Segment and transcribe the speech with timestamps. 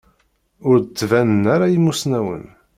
[0.67, 2.45] Ur d-ttbanen ara imusnawen.